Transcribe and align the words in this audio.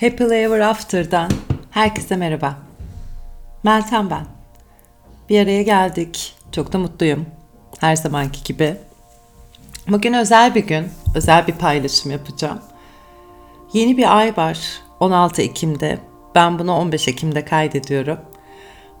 Happily 0.00 0.42
Ever 0.42 0.60
After'dan 0.60 1.30
herkese 1.70 2.16
merhaba. 2.16 2.58
Meltem 3.62 4.10
ben. 4.10 4.26
Bir 5.28 5.40
araya 5.40 5.62
geldik. 5.62 6.34
Çok 6.52 6.72
da 6.72 6.78
mutluyum. 6.78 7.26
Her 7.80 7.96
zamanki 7.96 8.44
gibi. 8.44 8.76
Bugün 9.88 10.12
özel 10.12 10.54
bir 10.54 10.66
gün. 10.66 10.86
Özel 11.14 11.46
bir 11.46 11.52
paylaşım 11.52 12.10
yapacağım. 12.12 12.60
Yeni 13.72 13.96
bir 13.96 14.18
ay 14.18 14.36
var. 14.36 14.58
16 15.00 15.42
Ekim'de. 15.42 15.98
Ben 16.34 16.58
bunu 16.58 16.72
15 16.72 17.08
Ekim'de 17.08 17.44
kaydediyorum. 17.44 18.18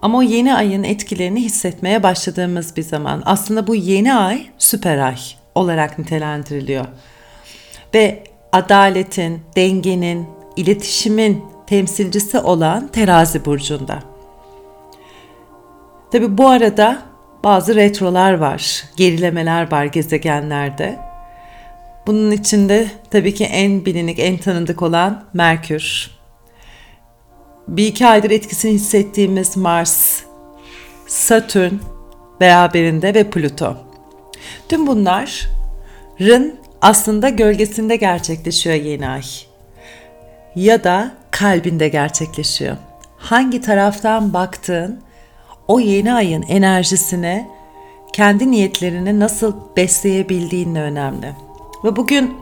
Ama 0.02 0.18
o 0.18 0.22
yeni 0.22 0.54
ayın 0.54 0.82
etkilerini 0.82 1.40
hissetmeye 1.40 2.02
başladığımız 2.02 2.76
bir 2.76 2.82
zaman. 2.82 3.22
Aslında 3.26 3.66
bu 3.66 3.74
yeni 3.74 4.14
ay 4.14 4.46
süper 4.58 4.98
ay 4.98 5.18
olarak 5.54 5.98
nitelendiriliyor. 5.98 6.86
Ve 7.94 8.24
adaletin, 8.52 9.42
dengenin, 9.56 10.33
iletişimin 10.56 11.44
temsilcisi 11.66 12.38
olan 12.38 12.88
terazi 12.88 13.44
burcunda. 13.44 14.02
Tabi 16.12 16.38
bu 16.38 16.48
arada 16.48 17.02
bazı 17.44 17.74
retrolar 17.74 18.32
var, 18.32 18.84
gerilemeler 18.96 19.72
var 19.72 19.84
gezegenlerde. 19.84 20.98
Bunun 22.06 22.30
içinde 22.30 22.86
tabii 23.10 23.34
ki 23.34 23.44
en 23.44 23.84
bilinik, 23.84 24.18
en 24.18 24.36
tanıdık 24.36 24.82
olan 24.82 25.24
Merkür. 25.32 26.10
Bir 27.68 27.86
iki 27.86 28.06
aydır 28.06 28.30
etkisini 28.30 28.72
hissettiğimiz 28.72 29.56
Mars, 29.56 30.22
Satürn 31.06 31.72
beraberinde 32.40 33.14
ve 33.14 33.30
Plüto. 33.30 33.76
Tüm 34.68 34.86
bunların 34.86 36.52
aslında 36.80 37.28
gölgesinde 37.28 37.96
gerçekleşiyor 37.96 38.76
yeni 38.76 39.08
ay 39.08 39.22
ya 40.56 40.84
da 40.84 41.10
kalbinde 41.30 41.88
gerçekleşiyor. 41.88 42.76
Hangi 43.16 43.60
taraftan 43.60 44.32
baktığın 44.32 45.00
o 45.68 45.80
yeni 45.80 46.12
ayın 46.12 46.42
enerjisine 46.42 47.50
kendi 48.12 48.50
niyetlerini 48.50 49.20
nasıl 49.20 49.54
besleyebildiğinle 49.76 50.80
önemli. 50.80 51.32
Ve 51.84 51.96
bugün 51.96 52.34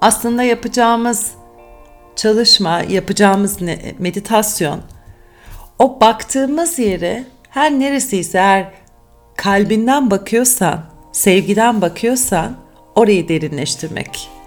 aslında 0.00 0.42
yapacağımız 0.42 1.30
çalışma, 2.16 2.80
yapacağımız 2.80 3.58
meditasyon 3.98 4.80
o 5.78 6.00
baktığımız 6.00 6.78
yere 6.78 7.24
her 7.50 7.70
neresiyse 7.70 8.38
eğer 8.38 8.72
kalbinden 9.36 10.10
bakıyorsan, 10.10 10.80
sevgiden 11.12 11.80
bakıyorsan 11.80 12.56
orayı 12.94 13.28
derinleştirmek. 13.28 14.39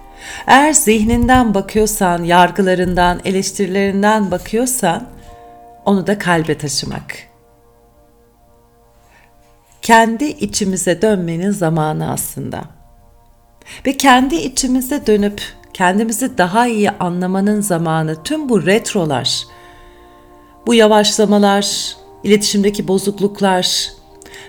Eğer 0.46 0.72
zihninden 0.72 1.54
bakıyorsan, 1.54 2.24
yargılarından, 2.24 3.20
eleştirilerinden 3.24 4.30
bakıyorsan 4.30 5.06
onu 5.84 6.06
da 6.06 6.18
kalbe 6.18 6.58
taşımak. 6.58 7.16
Kendi 9.82 10.24
içimize 10.24 11.02
dönmenin 11.02 11.50
zamanı 11.50 12.10
aslında. 12.10 12.64
Ve 13.86 13.96
kendi 13.96 14.34
içimize 14.34 15.06
dönüp 15.06 15.42
kendimizi 15.72 16.38
daha 16.38 16.66
iyi 16.66 16.90
anlamanın 16.90 17.60
zamanı 17.60 18.22
tüm 18.22 18.48
bu 18.48 18.66
retrolar, 18.66 19.44
bu 20.66 20.74
yavaşlamalar, 20.74 21.96
iletişimdeki 22.22 22.88
bozukluklar, 22.88 23.88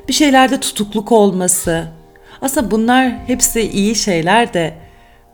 bir 0.08 0.14
şeylerde 0.14 0.60
tutukluk 0.60 1.12
olması. 1.12 1.88
Aslında 2.42 2.72
bunlar 2.72 3.12
hepsi 3.28 3.62
iyi 3.62 3.96
şeyler 3.96 4.54
de 4.54 4.85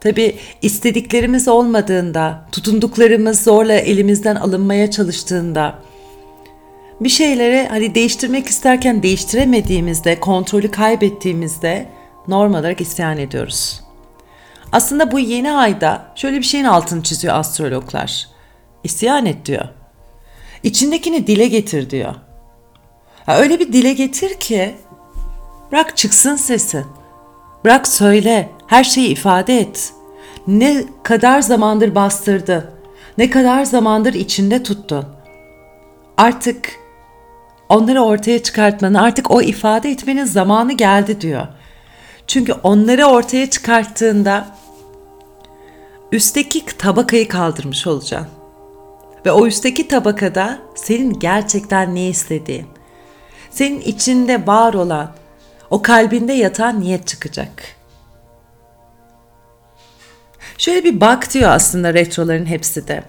Tabi 0.02 0.36
istediklerimiz 0.62 1.48
olmadığında, 1.48 2.46
tutunduklarımız 2.52 3.44
zorla 3.44 3.74
elimizden 3.74 4.36
alınmaya 4.36 4.92
çalıştığında, 4.92 5.76
bir 7.02 7.10
şeyleri 7.10 7.68
hani 7.68 7.96
değiştirmek 7.96 8.48
isterken 8.48 9.04
değiştiremediğimizde, 9.04 10.20
kontrolü 10.20 10.72
kaybettiğimizde 10.72 11.90
normal 12.28 12.60
olarak 12.60 12.82
isyan 12.82 13.18
ediyoruz. 13.18 13.82
Aslında 14.72 15.12
bu 15.12 15.20
yeni 15.20 15.52
ayda 15.52 16.12
şöyle 16.16 16.38
bir 16.38 16.44
şeyin 16.44 16.66
altını 16.66 17.04
çiziyor 17.04 17.36
astrologlar. 17.36 18.28
İsyan 18.84 19.26
et 19.26 19.46
diyor. 19.46 19.66
İçindekini 20.64 21.28
dile 21.28 21.48
getir 21.48 21.90
diyor. 21.90 22.16
Ha, 23.26 23.38
öyle 23.38 23.60
bir 23.60 23.74
dile 23.74 23.94
getir 23.94 24.34
ki 24.40 24.76
bırak 25.72 25.98
çıksın 25.98 26.36
sesin. 26.36 26.86
Bırak 27.66 27.88
söyle, 27.88 28.50
her 28.68 28.84
şeyi 28.84 29.10
ifade 29.10 29.60
et. 29.60 29.94
Ne 30.48 30.84
kadar 31.04 31.42
zamandır 31.42 31.96
bastırdı, 31.96 32.74
ne 33.18 33.30
kadar 33.30 33.66
zamandır 33.66 34.14
içinde 34.14 34.64
tuttun. 34.64 35.06
Artık 36.18 36.76
onları 37.70 38.02
ortaya 38.02 38.44
çıkartmanın, 38.44 38.94
artık 38.94 39.32
o 39.32 39.42
ifade 39.42 39.90
etmenin 39.90 40.26
zamanı 40.26 40.74
geldi 40.74 41.22
diyor. 41.22 41.48
Çünkü 42.28 42.54
onları 42.54 43.06
ortaya 43.06 43.50
çıkarttığında 43.50 44.48
üstteki 46.12 46.66
tabakayı 46.66 47.28
kaldırmış 47.28 47.88
olacaksın. 47.88 48.28
Ve 49.26 49.32
o 49.32 49.48
üstteki 49.48 49.88
tabakada 49.88 50.60
senin 50.76 51.20
gerçekten 51.20 51.96
ne 51.96 52.08
istediğin, 52.08 52.66
senin 53.50 53.82
içinde 53.82 54.48
var 54.48 54.74
olan, 54.74 55.12
o 55.70 55.82
kalbinde 55.82 56.34
yatan 56.34 56.82
niyet 56.82 57.08
çıkacak. 57.08 57.81
Şöyle 60.62 60.84
bir 60.84 61.02
bak 61.02 61.34
diyor 61.34 61.52
aslında 61.52 61.94
retroların 61.94 62.46
hepsi 62.46 62.88
de. 62.88 63.04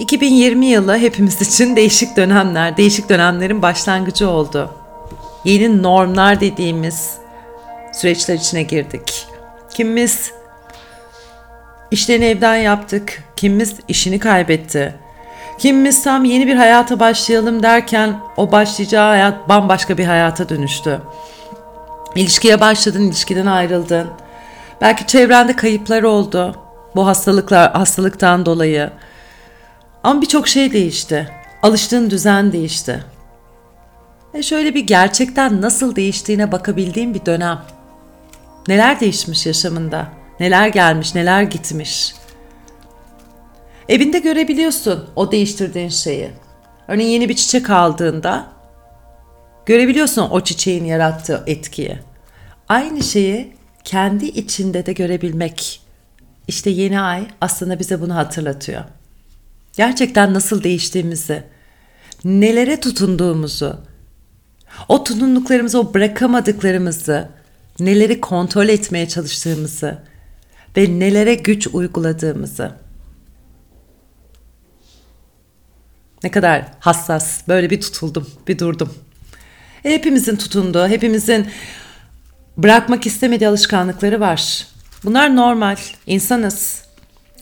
2020 0.00 0.66
yılı 0.66 0.98
hepimiz 0.98 1.42
için 1.42 1.76
değişik 1.76 2.16
dönemler, 2.16 2.76
değişik 2.76 3.08
dönemlerin 3.08 3.62
başlangıcı 3.62 4.28
oldu. 4.28 4.70
Yeni 5.44 5.82
normlar 5.82 6.40
dediğimiz 6.40 7.14
süreçler 7.92 8.34
içine 8.34 8.62
girdik. 8.62 9.26
Kimimiz 9.70 10.30
işlerini 11.90 12.24
evden 12.24 12.56
yaptık, 12.56 13.22
kimimiz 13.36 13.76
işini 13.88 14.18
kaybetti. 14.18 14.94
Kimimiz 15.58 16.04
tam 16.04 16.24
yeni 16.24 16.46
bir 16.46 16.56
hayata 16.56 17.00
başlayalım 17.00 17.62
derken 17.62 18.20
o 18.36 18.52
başlayacağı 18.52 19.08
hayat 19.08 19.48
bambaşka 19.48 19.98
bir 19.98 20.04
hayata 20.04 20.48
dönüştü. 20.48 21.00
İlişkiye 22.14 22.60
başladın, 22.60 23.02
ilişkiden 23.02 23.46
ayrıldın. 23.46 24.08
Belki 24.80 25.06
çevrende 25.06 25.56
kayıplar 25.56 26.02
oldu. 26.02 26.56
Bu 26.96 27.06
hastalıklar, 27.06 27.72
hastalıktan 27.72 28.46
dolayı. 28.46 28.90
Ama 30.04 30.22
birçok 30.22 30.48
şey 30.48 30.72
değişti. 30.72 31.28
Alıştığın 31.62 32.10
düzen 32.10 32.52
değişti. 32.52 33.04
Ve 34.34 34.42
şöyle 34.42 34.74
bir 34.74 34.86
gerçekten 34.86 35.62
nasıl 35.62 35.96
değiştiğine 35.96 36.52
bakabildiğim 36.52 37.14
bir 37.14 37.26
dönem. 37.26 37.58
Neler 38.68 39.00
değişmiş 39.00 39.46
yaşamında? 39.46 40.08
Neler 40.40 40.68
gelmiş, 40.68 41.14
neler 41.14 41.42
gitmiş? 41.42 42.14
Evinde 43.88 44.18
görebiliyorsun 44.18 45.10
o 45.16 45.32
değiştirdiğin 45.32 45.88
şeyi. 45.88 46.30
Örneğin 46.88 47.10
yeni 47.10 47.28
bir 47.28 47.36
çiçek 47.36 47.70
aldığında 47.70 48.46
görebiliyorsun 49.66 50.30
o 50.30 50.40
çiçeğin 50.40 50.84
yarattığı 50.84 51.44
etkiyi. 51.46 51.98
Aynı 52.68 53.02
şeyi 53.02 53.55
kendi 53.86 54.26
içinde 54.26 54.86
de 54.86 54.92
görebilmek. 54.92 55.80
İşte 56.48 56.70
yeni 56.70 57.00
ay 57.00 57.26
aslında 57.40 57.78
bize 57.78 58.00
bunu 58.00 58.14
hatırlatıyor. 58.14 58.84
Gerçekten 59.76 60.34
nasıl 60.34 60.62
değiştiğimizi, 60.62 61.44
nelere 62.24 62.80
tutunduğumuzu, 62.80 63.80
o 64.88 65.04
tutunduklarımızı, 65.04 65.80
o 65.80 65.94
bırakamadıklarımızı, 65.94 67.28
neleri 67.80 68.20
kontrol 68.20 68.68
etmeye 68.68 69.08
çalıştığımızı 69.08 69.98
ve 70.76 70.98
nelere 70.98 71.34
güç 71.34 71.66
uyguladığımızı. 71.66 72.72
Ne 76.24 76.30
kadar 76.30 76.64
hassas, 76.80 77.48
böyle 77.48 77.70
bir 77.70 77.80
tutuldum, 77.80 78.26
bir 78.48 78.58
durdum. 78.58 78.94
E, 79.84 79.90
hepimizin 79.90 80.36
tutunduğu, 80.36 80.88
hepimizin 80.88 81.46
bırakmak 82.56 83.06
istemediği 83.06 83.48
alışkanlıkları 83.48 84.20
var. 84.20 84.66
Bunlar 85.04 85.36
normal, 85.36 85.76
insanız. 86.06 86.86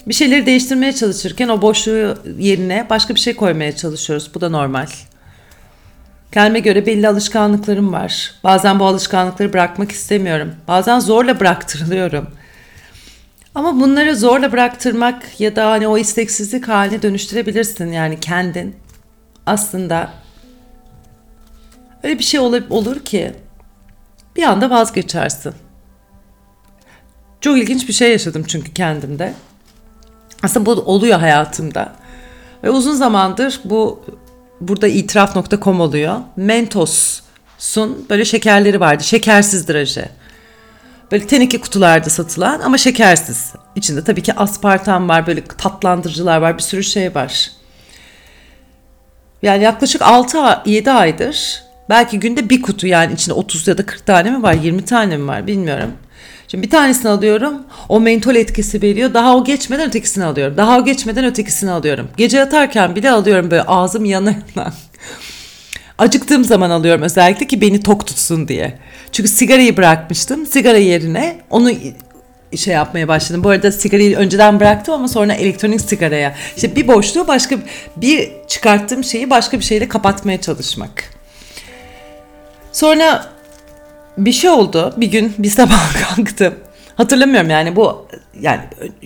Bir 0.07 0.15
şeyleri 0.15 0.47
değiştirmeye 0.47 0.93
çalışırken 0.93 1.49
o 1.49 1.63
boşluğu 1.63 2.19
yerine 2.39 2.87
başka 2.91 3.15
bir 3.15 3.21
şey 3.21 3.37
koymaya 3.37 3.77
çalışıyoruz. 3.77 4.31
Bu 4.35 4.41
da 4.41 4.49
normal. 4.49 4.87
Kendime 6.33 6.61
göre 6.61 6.87
belli 6.87 7.09
alışkanlıklarım 7.09 7.93
var. 7.93 8.35
Bazen 8.45 8.81
bu 8.81 8.87
alışkanlıkları 8.87 9.53
bırakmak 9.53 9.93
istemiyorum. 9.93 10.55
Bazen 10.69 11.01
zorla 11.01 11.41
bıraktırılıyorum. 11.41 12.27
Ama 13.55 13.81
bunları 13.81 14.17
zorla 14.17 14.53
bıraktırmak 14.53 15.41
ya 15.41 15.57
da 15.57 15.71
hani 15.71 15.89
o 15.89 15.99
isteksizlik 15.99 16.69
haline 16.69 17.03
dönüştürebilirsin 17.03 17.93
yani 17.93 18.21
kendin. 18.21 18.77
Aslında 19.47 20.13
öyle 22.03 22.19
bir 22.19 22.25
şey 22.25 22.41
olur, 22.41 22.63
olur 22.71 23.01
ki 23.01 23.33
bir 24.37 24.43
anda 24.43 24.71
vazgeçersin. 24.71 25.55
Çok 27.41 27.59
ilginç 27.59 27.89
bir 27.89 27.93
şey 27.93 28.13
yaşadım 28.13 28.45
çünkü 28.49 28.75
kendimde. 28.75 29.35
Aslında 30.43 30.67
bu 30.67 30.71
oluyor 30.71 31.19
hayatımda. 31.19 31.93
Ve 32.65 32.71
uzun 32.71 32.95
zamandır 32.95 33.61
bu 33.65 34.05
burada 34.61 34.89
itiraf.com 34.89 35.81
oluyor. 35.81 36.21
Mentos'un 36.37 38.07
böyle 38.11 38.25
şekerleri 38.25 38.81
vardı. 38.81 39.05
Şekersiz 39.05 39.69
draje. 39.69 40.09
Böyle 41.13 41.27
teneke 41.27 41.61
kutularda 41.61 42.11
satılan 42.11 42.61
ama 42.61 42.79
şekersiz. 42.79 43.53
İçinde 43.77 44.05
tabii 44.05 44.23
ki 44.23 44.35
aspartam 44.35 45.09
var, 45.09 45.27
böyle 45.27 45.45
tatlandırıcılar 45.45 46.39
var, 46.39 46.59
bir 46.59 46.63
sürü 46.63 46.85
şey 46.85 47.15
var. 47.15 47.51
Yani 49.43 49.65
yaklaşık 49.65 50.01
6-7 50.01 50.91
aydır 50.91 51.63
belki 51.89 52.21
günde 52.21 52.51
bir 52.51 52.63
kutu 52.63 52.87
yani 52.87 53.13
içinde 53.13 53.35
30 53.35 53.69
ya 53.69 53.79
da 53.79 53.87
40 53.87 54.07
tane 54.07 54.31
mi 54.31 54.43
var, 54.43 54.55
20 54.55 54.85
tane 54.85 55.17
mi 55.17 55.27
var 55.27 55.47
bilmiyorum. 55.47 55.91
Şimdi 56.49 56.67
bir 56.67 56.71
tanesini 56.71 57.11
alıyorum. 57.11 57.55
O 57.89 58.01
mentol 58.01 58.35
etkisi 58.35 58.83
veriyor. 58.83 59.15
Daha 59.15 59.37
o 59.37 59.45
geçmeden 59.45 59.89
ötekisini 59.89 60.25
alıyorum. 60.25 60.57
Daha 60.57 60.79
o 60.79 60.85
geçmeden 60.85 61.25
ötekisini 61.25 61.71
alıyorum. 61.71 62.09
Gece 62.17 62.37
yatarken 62.37 62.97
bile 62.97 63.11
alıyorum 63.11 63.51
böyle 63.51 63.63
ağzım 63.63 64.05
yana 64.05 64.35
yana. 64.57 64.73
Acıktığım 65.99 66.45
zaman 66.45 66.71
alıyorum 66.71 67.03
özellikle 67.03 67.47
ki 67.47 67.61
beni 67.61 67.81
tok 67.81 68.07
tutsun 68.07 68.49
diye. 68.49 68.79
Çünkü 69.13 69.29
sigarayı 69.29 69.77
bırakmıştım. 69.77 70.47
Sigara 70.47 70.79
yerine 70.79 71.41
onu 71.51 71.71
şey 72.57 72.75
yapmaya 72.75 73.09
başladım. 73.09 73.45
Bu 73.45 73.49
arada 73.49 73.73
sigarayı 73.73 74.17
önceden 74.17 74.61
bıraktım 74.61 74.95
ama 74.95 75.09
sonra 75.09 75.33
elektronik 75.33 75.81
sigaraya. 75.81 76.35
İşte 76.57 76.77
bir 76.77 76.89
boşluğu 76.89 77.29
başka 77.29 77.57
bir 77.97 78.31
çıkarttığım 78.49 79.05
şeyi 79.05 79.31
başka 79.31 79.59
bir 79.59 79.65
şeyle 79.65 79.89
kapatmaya 79.89 80.41
çalışmak. 80.41 81.14
Sonra 82.75 83.27
bir 84.19 84.33
şey 84.33 84.51
oldu. 84.51 84.95
Bir 84.97 85.07
gün 85.07 85.35
bir 85.39 85.51
sabah 85.51 85.95
kalktım. 86.17 86.55
Hatırlamıyorum 86.97 87.51
yani 87.51 87.77
bu 87.77 88.09
yani 88.41 88.61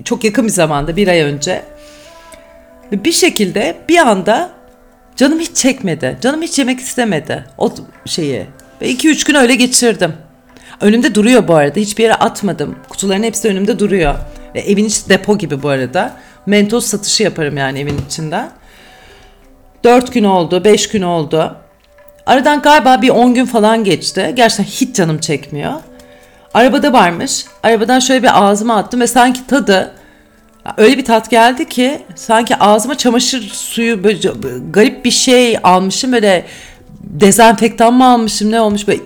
çok 0.05 0.25
yakın 0.25 0.45
bir 0.45 0.51
zamanda 0.51 0.97
bir 0.97 1.09
ay 1.09 1.21
önce. 1.21 1.63
Bir 2.93 3.13
şekilde 3.13 3.77
bir 3.89 3.99
anda 3.99 4.51
canım 5.17 5.39
hiç 5.41 5.57
çekmedi. 5.57 6.19
Canım 6.21 6.43
hiç 6.43 6.59
yemek 6.59 6.81
istemedi 6.81 7.45
o 7.59 7.75
şeyi. 8.07 8.47
Ve 8.81 8.93
2-3 8.93 9.27
gün 9.27 9.35
öyle 9.35 9.55
geçirdim. 9.55 10.13
Önümde 10.81 11.15
duruyor 11.15 11.49
bu 11.49 11.55
arada. 11.55 11.81
Hiçbir 11.81 12.03
yere 12.03 12.15
atmadım. 12.15 12.77
Kutuların 12.89 13.23
hepsi 13.23 13.49
önümde 13.49 13.79
duruyor. 13.79 14.15
Ve 14.55 14.61
evin 14.61 14.85
içi 14.85 15.09
depo 15.09 15.39
gibi 15.39 15.63
bu 15.63 15.69
arada. 15.69 16.17
Mentos 16.47 16.87
satışı 16.87 17.23
yaparım 17.23 17.57
yani 17.57 17.81
evin 17.81 17.99
içinde. 18.07 18.45
4 19.85 20.13
gün 20.13 20.25
oldu, 20.25 20.65
5 20.65 20.89
gün 20.89 21.03
oldu. 21.03 21.57
Aradan 22.29 22.63
galiba 22.63 23.03
bir 23.03 23.09
10 23.09 23.35
gün 23.35 23.45
falan 23.45 23.85
geçti. 23.85 24.33
Gerçekten 24.37 24.65
hiç 24.65 24.97
canım 24.97 25.19
çekmiyor. 25.19 25.73
Arabada 26.55 26.93
varmış. 26.93 27.45
Arabadan 27.63 27.99
şöyle 27.99 28.23
bir 28.23 28.43
ağzıma 28.43 28.77
attım 28.77 29.01
ve 29.01 29.07
sanki 29.07 29.47
tadı 29.47 29.95
öyle 30.77 30.99
bir 30.99 31.05
tat 31.05 31.31
geldi 31.31 31.69
ki 31.69 32.03
sanki 32.15 32.57
ağzıma 32.57 32.95
çamaşır 32.95 33.43
suyu 33.43 34.05
böyle 34.05 34.19
garip 34.71 35.05
bir 35.05 35.11
şey 35.11 35.59
almışım 35.63 36.13
böyle 36.13 36.47
dezenfektan 37.01 37.95
mı 37.95 38.07
almışım 38.07 38.51
ne 38.51 38.61
olmuş 38.61 38.89
böyle 38.89 39.01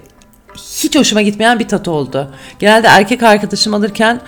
hiç 0.56 0.96
hoşuma 0.96 1.22
gitmeyen 1.22 1.58
bir 1.58 1.68
tat 1.68 1.88
oldu. 1.88 2.34
Genelde 2.58 2.86
erkek 2.86 3.22
arkadaşım 3.22 3.74
alırken 3.74 4.20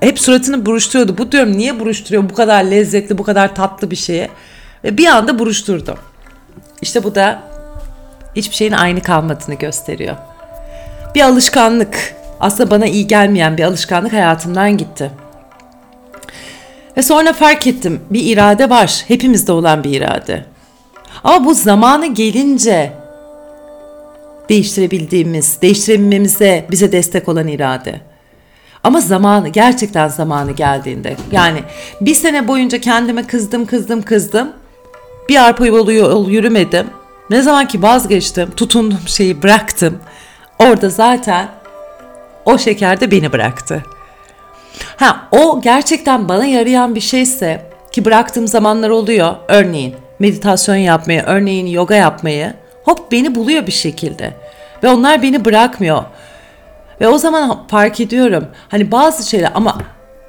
hep 0.00 0.20
suratını 0.20 0.66
buruşturuyordu. 0.66 1.18
Bu 1.18 1.32
diyorum 1.32 1.58
niye 1.58 1.80
buruşturuyor 1.80 2.30
bu 2.30 2.34
kadar 2.34 2.64
lezzetli 2.64 3.18
bu 3.18 3.22
kadar 3.22 3.54
tatlı 3.54 3.90
bir 3.90 3.96
şeyi. 3.96 4.28
Ve 4.84 4.98
bir 4.98 5.06
anda 5.06 5.38
buruşturdu. 5.38 5.98
İşte 6.82 7.04
bu 7.04 7.14
da 7.14 7.53
hiçbir 8.36 8.54
şeyin 8.54 8.72
aynı 8.72 9.00
kalmadığını 9.00 9.54
gösteriyor. 9.54 10.16
Bir 11.14 11.20
alışkanlık, 11.22 12.14
aslında 12.40 12.70
bana 12.70 12.86
iyi 12.86 13.06
gelmeyen 13.06 13.56
bir 13.56 13.62
alışkanlık 13.62 14.12
hayatımdan 14.12 14.76
gitti. 14.76 15.10
Ve 16.96 17.02
sonra 17.02 17.32
fark 17.32 17.66
ettim 17.66 18.00
bir 18.10 18.32
irade 18.32 18.70
var. 18.70 19.04
Hepimizde 19.08 19.52
olan 19.52 19.84
bir 19.84 19.90
irade. 19.90 20.44
Ama 21.24 21.44
bu 21.44 21.54
zamanı 21.54 22.06
gelince 22.06 22.92
değiştirebildiğimiz, 24.48 25.62
değiştirebilmemize 25.62 26.66
bize 26.70 26.92
destek 26.92 27.28
olan 27.28 27.48
irade. 27.48 28.00
Ama 28.82 29.00
zamanı, 29.00 29.48
gerçekten 29.48 30.08
zamanı 30.08 30.52
geldiğinde. 30.52 31.16
Yani 31.32 31.62
bir 32.00 32.14
sene 32.14 32.48
boyunca 32.48 32.80
kendime 32.80 33.26
kızdım, 33.26 33.66
kızdım, 33.66 34.02
kızdım. 34.02 34.52
Bir 35.28 35.44
arpa 35.44 35.66
yolu 35.66 35.92
yol 35.92 36.30
yürümedim. 36.30 36.86
Ne 37.30 37.42
zaman 37.42 37.68
ki 37.68 37.82
vazgeçtim, 37.82 38.50
tutundum 38.50 39.00
şeyi 39.06 39.42
bıraktım. 39.42 39.98
Orada 40.58 40.88
zaten 40.88 41.48
o 42.44 42.58
şeker 42.58 43.00
de 43.00 43.10
beni 43.10 43.32
bıraktı. 43.32 43.82
Ha 44.96 45.28
o 45.30 45.60
gerçekten 45.60 46.28
bana 46.28 46.44
yarayan 46.44 46.94
bir 46.94 47.00
şeyse 47.00 47.70
ki 47.92 48.04
bıraktığım 48.04 48.48
zamanlar 48.48 48.90
oluyor. 48.90 49.34
Örneğin 49.48 49.94
meditasyon 50.18 50.76
yapmayı, 50.76 51.22
örneğin 51.22 51.66
yoga 51.66 51.94
yapmayı 51.94 52.54
hop 52.84 53.12
beni 53.12 53.34
buluyor 53.34 53.66
bir 53.66 53.72
şekilde. 53.72 54.34
Ve 54.82 54.88
onlar 54.88 55.22
beni 55.22 55.44
bırakmıyor. 55.44 56.04
Ve 57.00 57.08
o 57.08 57.18
zaman 57.18 57.66
fark 57.68 58.00
ediyorum. 58.00 58.46
Hani 58.68 58.90
bazı 58.90 59.28
şeyler 59.28 59.52
ama 59.54 59.78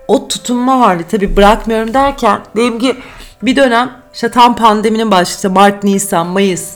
o 0.08 0.28
tutunma 0.28 0.80
hali 0.80 1.04
tabii 1.04 1.38
bırakmıyorum 1.38 1.94
derken 1.94 2.40
diyelim 2.56 2.80
ki 2.80 2.96
bir 3.42 3.56
dönem 3.56 3.92
işte 4.14 4.32
tam 4.32 4.56
pandeminin 4.56 5.12
başladı 5.12 5.54
Mart, 5.54 5.84
Nisan, 5.84 6.28
Mayıs 6.28 6.74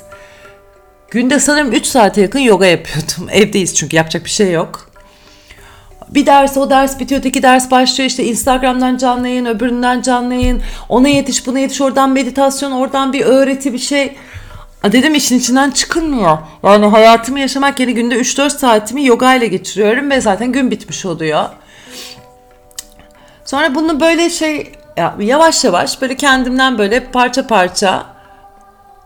Günde 1.12 1.40
sanırım 1.40 1.72
3 1.72 1.86
saate 1.86 2.22
yakın 2.22 2.40
yoga 2.40 2.66
yapıyordum. 2.66 3.30
Evdeyiz 3.32 3.76
çünkü 3.76 3.96
yapacak 3.96 4.26
bir 4.26 4.30
şey 4.30 4.52
yok. 4.52 4.90
Bir 6.10 6.26
ders 6.26 6.58
o 6.58 6.70
ders 6.70 7.00
bitiyor, 7.00 7.20
öteki 7.20 7.44
ders 7.44 7.72
başlıyor 7.72 8.10
işte 8.10 8.24
Instagram'dan 8.24 8.98
canlı 8.98 9.28
yayın, 9.28 9.46
öbüründen 9.46 10.02
canlı 10.02 10.34
yayın. 10.34 10.62
Ona 10.90 11.08
yetiş, 11.08 11.48
buna 11.48 11.60
yetiş, 11.60 11.82
oradan 11.82 12.10
meditasyon, 12.10 12.72
oradan 12.72 13.14
bir 13.14 13.22
öğreti 13.26 13.74
bir 13.74 13.80
şey. 13.80 14.16
Dedim 14.84 15.16
işin 15.16 15.40
içinden 15.40 15.72
çıkılmıyor. 15.72 16.38
Yani 16.64 16.86
hayatımı 16.86 17.40
yaşamak 17.40 17.80
yeni 17.80 17.94
günde 17.94 18.16
3-4 18.16 18.50
saatimi 18.50 19.06
yoga 19.06 19.36
ile 19.36 19.48
geçiriyorum 19.48 20.10
ve 20.10 20.22
zaten 20.22 20.52
gün 20.52 20.72
bitmiş 20.72 21.06
oluyor. 21.06 21.46
Sonra 23.46 23.76
bunu 23.76 24.00
böyle 24.00 24.30
şey 24.30 24.72
yavaş 25.20 25.64
yavaş 25.64 26.02
böyle 26.02 26.16
kendimden 26.16 26.78
böyle 26.78 27.00
parça 27.00 27.48
parça 27.48 28.06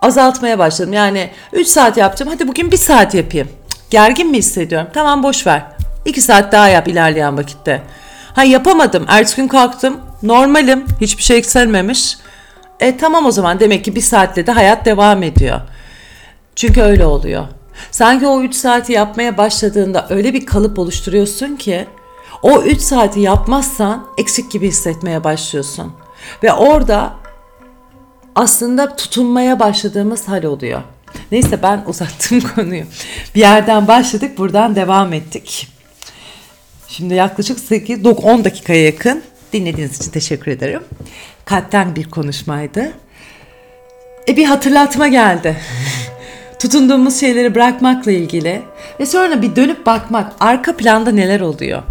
azaltmaya 0.03 0.59
başladım. 0.59 0.93
Yani 0.93 1.29
3 1.53 1.67
saat 1.67 1.97
yaptım. 1.97 2.27
Hadi 2.31 2.47
bugün 2.47 2.71
1 2.71 2.77
saat 2.77 3.13
yapayım. 3.13 3.49
Gergin 3.89 4.31
mi 4.31 4.37
hissediyorum? 4.37 4.87
Tamam 4.93 5.23
boş 5.23 5.47
ver. 5.47 5.63
2 6.05 6.21
saat 6.21 6.51
daha 6.51 6.67
yap 6.67 6.87
ilerleyen 6.87 7.37
vakitte. 7.37 7.81
Ha 8.35 8.43
yapamadım. 8.43 9.05
Ertesi 9.07 9.35
gün 9.35 9.47
kalktım. 9.47 9.99
Normalim. 10.23 10.85
Hiçbir 11.01 11.23
şey 11.23 11.37
yükselmemiş. 11.37 12.17
E 12.79 12.97
tamam 12.97 13.25
o 13.25 13.31
zaman 13.31 13.59
demek 13.59 13.85
ki 13.85 13.95
bir 13.95 14.01
saatle 14.01 14.47
de 14.47 14.51
hayat 14.51 14.85
devam 14.85 15.23
ediyor. 15.23 15.61
Çünkü 16.55 16.81
öyle 16.81 17.05
oluyor. 17.05 17.47
Sanki 17.91 18.27
o 18.27 18.41
3 18.41 18.55
saati 18.55 18.93
yapmaya 18.93 19.37
başladığında 19.37 20.07
öyle 20.09 20.33
bir 20.33 20.45
kalıp 20.45 20.79
oluşturuyorsun 20.79 21.55
ki 21.55 21.87
o 22.43 22.61
3 22.61 22.81
saati 22.81 23.19
yapmazsan 23.19 24.07
eksik 24.17 24.51
gibi 24.51 24.67
hissetmeye 24.67 25.23
başlıyorsun. 25.23 25.93
Ve 26.43 26.53
orada 26.53 27.13
aslında 28.35 28.95
tutunmaya 28.95 29.59
başladığımız 29.59 30.27
hal 30.27 30.43
oluyor. 30.43 30.81
Neyse 31.31 31.63
ben 31.63 31.83
uzattım 31.87 32.41
konuyu. 32.55 32.83
Bir 33.35 33.39
yerden 33.39 33.87
başladık 33.87 34.37
buradan 34.37 34.75
devam 34.75 35.13
ettik. 35.13 35.67
Şimdi 36.87 37.13
yaklaşık 37.13 37.59
8-10 37.59 38.43
dakikaya 38.43 38.85
yakın 38.85 39.23
dinlediğiniz 39.53 40.01
için 40.01 40.11
teşekkür 40.11 40.51
ederim. 40.51 40.83
Kalpten 41.45 41.95
bir 41.95 42.09
konuşmaydı. 42.09 42.91
E 44.27 44.37
bir 44.37 44.45
hatırlatma 44.45 45.07
geldi. 45.07 45.57
Tutunduğumuz 46.59 47.19
şeyleri 47.19 47.55
bırakmakla 47.55 48.11
ilgili 48.11 48.61
ve 48.99 49.05
sonra 49.05 49.41
bir 49.41 49.55
dönüp 49.55 49.85
bakmak 49.85 50.33
arka 50.39 50.77
planda 50.77 51.11
neler 51.11 51.39
oluyor 51.39 51.83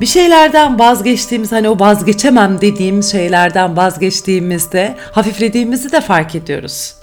bir 0.00 0.06
şeylerden 0.06 0.78
vazgeçtiğimiz 0.78 1.52
hani 1.52 1.68
o 1.68 1.80
vazgeçemem 1.80 2.60
dediğimiz 2.60 3.12
şeylerden 3.12 3.76
vazgeçtiğimizde 3.76 4.94
hafiflediğimizi 5.12 5.92
de 5.92 6.00
fark 6.00 6.34
ediyoruz. 6.34 6.94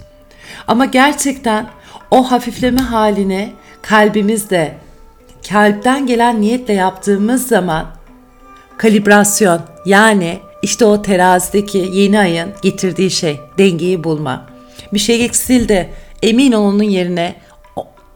Ama 0.68 0.84
gerçekten 0.84 1.66
o 2.10 2.30
hafifleme 2.30 2.80
halini 2.80 3.52
kalbimizde 3.82 4.74
kalpten 5.48 6.06
gelen 6.06 6.40
niyetle 6.40 6.74
yaptığımız 6.74 7.48
zaman 7.48 7.86
kalibrasyon 8.78 9.60
yani 9.86 10.38
işte 10.62 10.84
o 10.84 11.02
terazideki 11.02 11.90
yeni 11.92 12.18
ayın 12.18 12.48
getirdiği 12.62 13.10
şey 13.10 13.40
dengeyi 13.58 14.04
bulma. 14.04 14.46
Bir 14.92 14.98
şey 14.98 15.24
eksildi 15.24 15.90
emin 16.22 16.52
ol 16.52 16.64
onun 16.64 16.82
yerine 16.82 17.34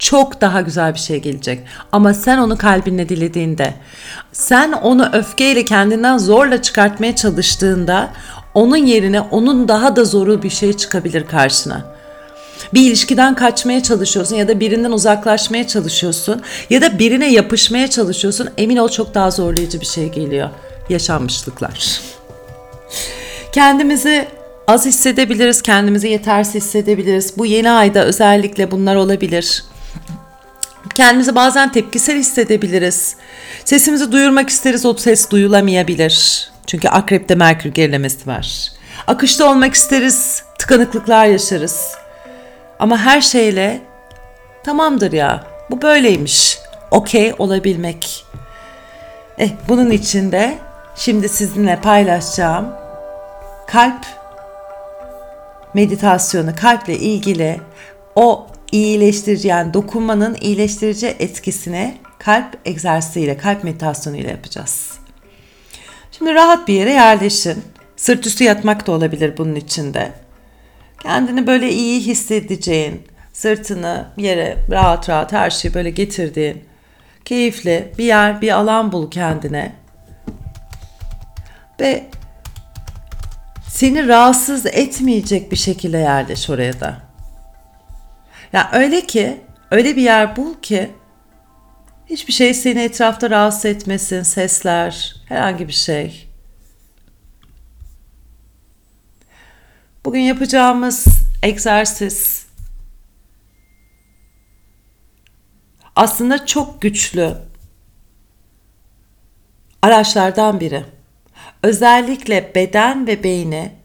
çok 0.00 0.40
daha 0.40 0.61
güzel 0.61 0.95
bir 0.95 0.99
şey 0.99 1.19
gelecek. 1.19 1.61
Ama 1.92 2.14
sen 2.14 2.38
onu 2.38 2.59
kalbinle 2.59 3.09
dilediğinde, 3.09 3.75
sen 4.33 4.73
onu 4.73 5.09
öfkeyle 5.12 5.64
kendinden 5.64 6.19
zorla 6.19 6.62
çıkartmaya 6.62 7.16
çalıştığında 7.16 8.11
onun 8.54 8.76
yerine 8.76 9.21
onun 9.21 9.69
daha 9.69 9.97
da 9.97 10.04
zoru 10.04 10.42
bir 10.42 10.50
şey 10.50 10.73
çıkabilir 10.73 11.26
karşına. 11.26 11.85
Bir 12.75 12.88
ilişkiden 12.88 13.35
kaçmaya 13.35 13.83
çalışıyorsun 13.83 14.37
ya 14.37 14.49
da 14.49 14.61
birinden 14.61 14.90
uzaklaşmaya 14.90 15.66
çalışıyorsun 15.66 16.42
ya 16.71 16.83
da 16.83 16.99
birine 16.99 17.33
yapışmaya 17.33 17.90
çalışıyorsun. 17.90 18.49
Emin 18.59 18.76
ol 18.76 18.88
çok 18.88 19.14
daha 19.14 19.30
zorlayıcı 19.30 19.80
bir 19.80 19.87
şey 19.87 20.09
geliyor. 20.09 20.50
Yaşanmışlıklar. 20.88 22.00
Kendimizi 23.52 24.28
az 24.66 24.87
hissedebiliriz, 24.87 25.62
kendimizi 25.62 26.09
yetersiz 26.09 26.54
hissedebiliriz. 26.54 27.38
Bu 27.38 27.47
yeni 27.47 27.71
ayda 27.71 28.04
özellikle 28.04 28.71
bunlar 28.71 28.97
olabilir. 28.97 29.64
Kendimizi 30.94 31.35
bazen 31.35 31.73
tepkisel 31.73 32.16
hissedebiliriz. 32.16 33.16
Sesimizi 33.64 34.12
duyurmak 34.12 34.49
isteriz, 34.49 34.87
o 34.87 34.94
ses 34.94 35.30
duyulamayabilir. 35.30 36.47
Çünkü 36.66 36.88
akrepte 36.88 37.35
merkür 37.35 37.70
gerilemesi 37.70 38.26
var. 38.26 38.73
Akışta 39.06 39.50
olmak 39.50 39.75
isteriz, 39.75 40.42
tıkanıklıklar 40.59 41.26
yaşarız. 41.26 41.94
Ama 42.78 42.99
her 42.99 43.20
şeyle 43.20 43.80
tamamdır 44.64 45.12
ya, 45.12 45.44
bu 45.70 45.82
böyleymiş. 45.82 46.59
Okey 46.90 47.35
olabilmek. 47.38 48.25
Eh, 49.38 49.50
bunun 49.68 49.90
için 49.90 50.32
de 50.32 50.59
şimdi 50.97 51.28
sizinle 51.28 51.80
paylaşacağım 51.80 52.80
kalp 53.66 54.06
meditasyonu, 55.75 56.50
kalple 56.56 56.99
ilgili 56.99 57.61
o 58.16 58.47
iyileştirici 58.72 59.48
yani 59.48 59.74
dokunmanın 59.74 60.36
iyileştirici 60.40 61.06
etkisini 61.06 61.94
kalp 62.18 62.58
egzersiziyle, 62.64 63.36
kalp 63.36 63.64
meditasyonu 63.64 64.16
ile 64.16 64.30
yapacağız. 64.30 64.98
Şimdi 66.12 66.34
rahat 66.34 66.68
bir 66.68 66.74
yere 66.74 66.92
yerleşin. 66.92 67.62
Sırt 67.96 68.26
üstü 68.26 68.44
yatmak 68.44 68.86
da 68.86 68.92
olabilir 68.92 69.36
bunun 69.38 69.54
içinde. 69.54 70.12
Kendini 71.02 71.46
böyle 71.46 71.72
iyi 71.72 72.00
hissedeceğin, 72.00 73.02
sırtını 73.32 74.06
yere 74.16 74.56
rahat 74.70 75.08
rahat 75.08 75.32
her 75.32 75.50
şeyi 75.50 75.74
böyle 75.74 75.90
getirdiğin, 75.90 76.64
keyifli 77.24 77.92
bir 77.98 78.04
yer, 78.04 78.40
bir 78.40 78.50
alan 78.50 78.92
bul 78.92 79.10
kendine. 79.10 79.72
Ve 81.80 82.06
seni 83.68 84.08
rahatsız 84.08 84.66
etmeyecek 84.66 85.52
bir 85.52 85.56
şekilde 85.56 85.98
yerleş 85.98 86.50
oraya 86.50 86.80
da. 86.80 87.09
Ya 88.52 88.71
yani 88.73 88.85
öyle 88.85 89.07
ki, 89.07 89.40
öyle 89.71 89.97
bir 89.97 90.02
yer 90.02 90.37
bul 90.37 90.54
ki 90.62 90.90
hiçbir 92.07 92.33
şey 92.33 92.54
seni 92.54 92.80
etrafta 92.80 93.30
rahatsız 93.30 93.64
etmesin, 93.64 94.23
sesler, 94.23 95.16
herhangi 95.28 95.69
bir 95.69 95.73
şey. 95.73 96.28
Bugün 100.04 100.21
yapacağımız 100.21 101.07
egzersiz 101.42 102.47
aslında 105.97 106.47
çok 106.47 106.83
güçlü 106.83 107.37
araçlardan 109.83 110.61
biri. 110.61 110.85
Özellikle 111.62 112.54
beden 112.54 113.07
ve 113.07 113.25
beyni 113.25 113.79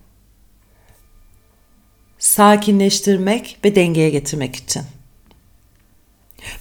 sakinleştirmek 2.26 3.60
ve 3.66 3.76
dengeye 3.76 4.10
getirmek 4.10 4.56
için. 4.56 4.84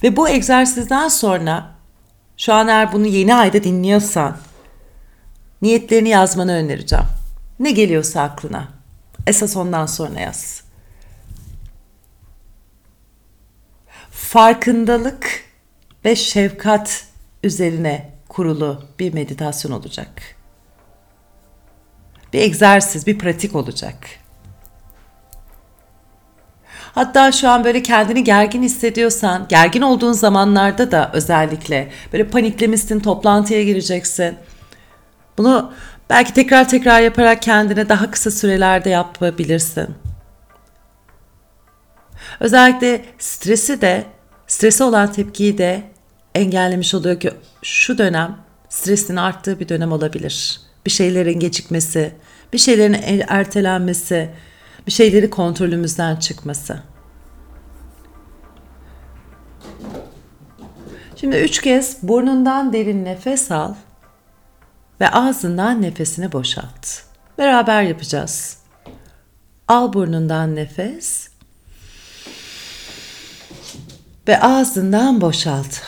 Ve 0.03 0.15
bu 0.15 0.29
egzersizden 0.29 1.07
sonra 1.07 1.75
şu 2.37 2.53
an 2.53 2.67
eğer 2.67 2.93
bunu 2.93 3.05
yeni 3.07 3.35
ayda 3.35 3.63
dinliyorsan 3.63 4.37
niyetlerini 5.61 6.09
yazmanı 6.09 6.51
önereceğim. 6.51 7.05
Ne 7.59 7.71
geliyorsa 7.71 8.21
aklına. 8.21 8.67
Esas 9.27 9.57
ondan 9.57 9.85
sonra 9.85 10.19
yaz. 10.19 10.63
Farkındalık 14.11 15.43
ve 16.05 16.15
şefkat 16.15 17.05
üzerine 17.43 18.13
kurulu 18.29 18.83
bir 18.99 19.13
meditasyon 19.13 19.71
olacak. 19.71 20.21
Bir 22.33 22.39
egzersiz, 22.39 23.07
bir 23.07 23.19
pratik 23.19 23.55
olacak. 23.55 24.24
Hatta 26.95 27.31
şu 27.31 27.49
an 27.49 27.63
böyle 27.63 27.83
kendini 27.83 28.23
gergin 28.23 28.63
hissediyorsan, 28.63 29.45
gergin 29.49 29.81
olduğun 29.81 30.11
zamanlarda 30.11 30.91
da 30.91 31.11
özellikle 31.13 31.91
böyle 32.13 32.27
paniklemişsin, 32.27 32.99
toplantıya 32.99 33.63
gireceksin. 33.63 34.35
Bunu 35.37 35.73
belki 36.09 36.33
tekrar 36.33 36.69
tekrar 36.69 37.01
yaparak 37.01 37.41
kendine 37.41 37.89
daha 37.89 38.11
kısa 38.11 38.31
sürelerde 38.31 38.89
yapabilirsin. 38.89 39.87
Özellikle 42.39 43.05
stresi 43.19 43.81
de, 43.81 44.03
strese 44.47 44.83
olan 44.83 45.11
tepkiyi 45.11 45.57
de 45.57 45.83
engellemiş 46.35 46.93
oluyor 46.93 47.19
ki 47.19 47.31
şu 47.61 47.97
dönem 47.97 48.37
stresin 48.69 49.15
arttığı 49.15 49.59
bir 49.59 49.69
dönem 49.69 49.91
olabilir. 49.91 50.61
Bir 50.85 50.91
şeylerin 50.91 51.39
gecikmesi, 51.39 52.15
bir 52.53 52.57
şeylerin 52.57 53.23
ertelenmesi, 53.27 54.29
bir 54.87 54.91
şeyleri 54.91 55.29
kontrolümüzden 55.29 56.15
çıkması. 56.15 56.79
Şimdi 61.15 61.35
üç 61.35 61.61
kez 61.61 61.97
burnundan 62.03 62.73
derin 62.73 63.05
nefes 63.05 63.51
al 63.51 63.73
ve 65.01 65.09
ağzından 65.09 65.81
nefesini 65.81 66.31
boşalt. 66.31 66.87
Beraber 67.37 67.81
yapacağız. 67.81 68.57
Al 69.67 69.93
burnundan 69.93 70.55
nefes 70.55 71.29
ve 74.27 74.41
ağzından 74.41 75.21
boşalt. 75.21 75.81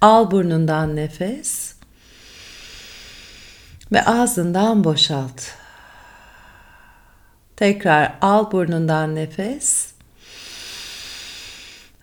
Al 0.00 0.30
burnundan 0.30 0.96
nefes 0.96 1.74
ve 3.92 4.04
ağzından 4.04 4.84
boşalt. 4.84 5.42
Tekrar 7.58 8.18
al 8.20 8.52
burnundan 8.52 9.14
nefes 9.14 9.92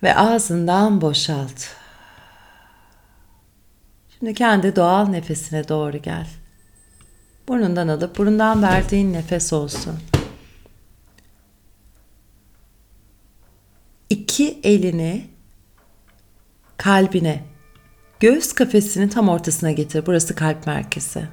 ve 0.03 0.15
ağzından 0.15 1.01
boşalt. 1.01 1.67
Şimdi 4.19 4.33
kendi 4.33 4.75
doğal 4.75 5.07
nefesine 5.07 5.67
doğru 5.67 5.97
gel. 5.97 6.27
Burnundan 7.47 7.87
alıp 7.87 8.17
burundan 8.17 8.61
verdiğin 8.61 9.13
nefes 9.13 9.53
olsun. 9.53 9.99
İki 14.09 14.59
elini 14.63 15.27
kalbine, 16.77 17.43
göğüs 18.19 18.53
kafesinin 18.53 19.09
tam 19.09 19.29
ortasına 19.29 19.71
getir. 19.71 20.05
Burası 20.05 20.35
kalp 20.35 20.67
merkezi. 20.67 21.27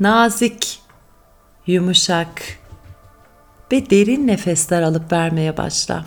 Nazik, 0.00 0.82
yumuşak 1.66 2.42
ve 3.72 3.90
derin 3.90 4.26
nefesler 4.26 4.82
alıp 4.82 5.12
vermeye 5.12 5.56
başla. 5.56 6.04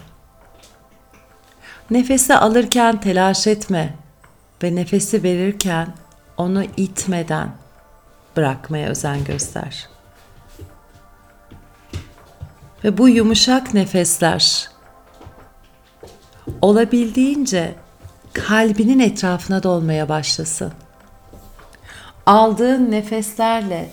Nefesi 1.91 2.35
alırken 2.35 2.99
telaş 2.99 3.47
etme 3.47 3.95
ve 4.63 4.75
nefesi 4.75 5.23
verirken 5.23 5.87
onu 6.37 6.63
itmeden 6.77 7.51
bırakmaya 8.37 8.89
özen 8.89 9.23
göster. 9.23 9.89
Ve 12.83 12.97
bu 12.97 13.09
yumuşak 13.09 13.73
nefesler 13.73 14.69
olabildiğince 16.61 17.75
kalbinin 18.33 18.99
etrafına 18.99 19.63
dolmaya 19.63 20.09
başlasın 20.09 20.73
aldığın 22.25 22.91
nefeslerle 22.91 23.89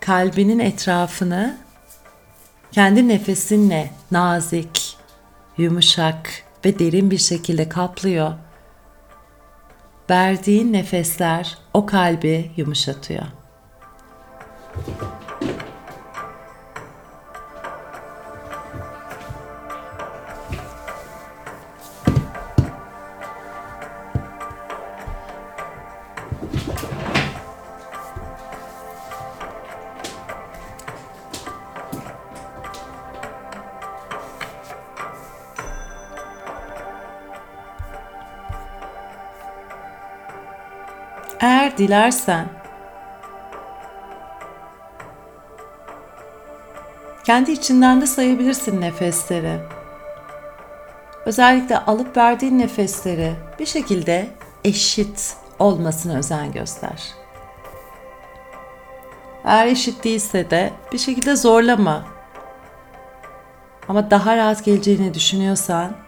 kalbinin 0.00 0.58
etrafını 0.58 1.58
kendi 2.72 3.08
nefesinle 3.08 3.90
nazik, 4.10 4.96
yumuşak 5.58 6.30
ve 6.64 6.78
derin 6.78 7.10
bir 7.10 7.18
şekilde 7.18 7.68
kaplıyor. 7.68 8.32
Verdiğin 10.10 10.72
nefesler 10.72 11.58
o 11.74 11.86
kalbi 11.86 12.50
yumuşatıyor. 12.56 13.26
Dilersen 41.78 42.48
kendi 47.24 47.52
içinden 47.52 48.00
de 48.00 48.06
sayabilirsin 48.06 48.80
nefesleri. 48.80 49.58
Özellikle 51.26 51.78
alıp 51.78 52.16
verdiğin 52.16 52.58
nefesleri 52.58 53.34
bir 53.58 53.66
şekilde 53.66 54.28
eşit 54.64 55.36
olmasına 55.58 56.18
özen 56.18 56.52
göster. 56.52 57.02
Eğer 59.44 59.66
eşit 59.66 60.04
değilse 60.04 60.50
de 60.50 60.72
bir 60.92 60.98
şekilde 60.98 61.36
zorlama. 61.36 62.04
Ama 63.88 64.10
daha 64.10 64.36
rahat 64.36 64.64
geleceğini 64.64 65.14
düşünüyorsan 65.14 66.07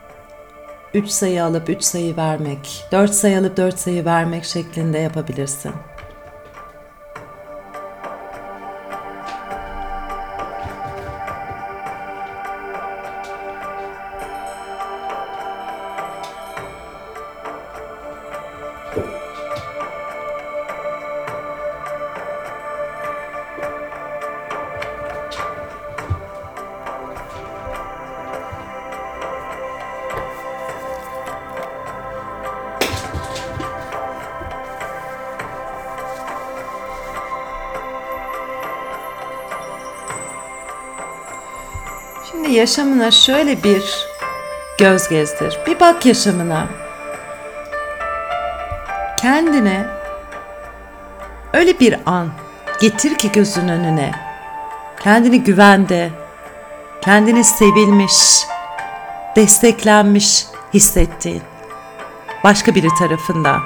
3 0.95 1.09
sayı 1.09 1.45
alıp 1.45 1.69
3 1.69 1.83
sayı 1.83 2.17
vermek, 2.17 2.85
4 2.93 3.15
sayı 3.15 3.39
alıp 3.39 3.57
4 3.57 3.79
sayı 3.79 4.05
vermek 4.05 4.45
şeklinde 4.45 4.99
yapabilirsin. 4.99 5.73
Şimdi 42.41 42.55
yaşamına 42.55 43.11
şöyle 43.11 43.63
bir 43.63 44.09
göz 44.79 45.09
gezdir. 45.09 45.59
Bir 45.67 45.81
bak 45.81 46.07
yaşamına. 46.07 46.67
Kendine 49.21 49.87
öyle 51.53 51.81
bir 51.81 51.97
an 52.07 52.29
getir 52.81 53.15
ki 53.15 53.33
gözün 53.33 53.69
önüne. 53.69 54.11
Kendini 55.01 55.45
güvende, 55.45 56.11
kendini 57.01 57.45
sevilmiş, 57.45 58.13
desteklenmiş 59.37 60.47
hissettiğin 60.75 61.43
başka 62.45 62.75
biri 62.75 62.89
tarafından. 62.99 63.61